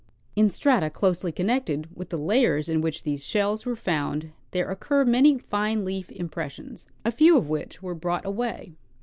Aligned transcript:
In 0.35 0.49
strata 0.49 0.89
closely 0.89 1.31
connected 1.31 1.87
with 1.95 2.09
the 2.09 2.17
layers 2.17 2.67
in 2.67 2.81
which 2.81 3.03
these 3.03 3.23
shells 3.23 3.67
were 3.67 3.75
found 3.75 4.31
there 4.49 4.71
occur 4.71 5.05
many 5.05 5.37
fine 5.37 5.85
leaf 5.85 6.11
impressions, 6.11 6.87
a 7.05 7.11
few 7.11 7.37
of 7.37 7.47
which 7.47 7.83
were 7.83 7.93
brought 7.93 8.25
away. 8.25 8.73